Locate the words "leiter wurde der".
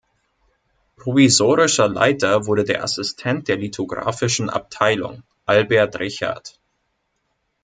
1.87-2.83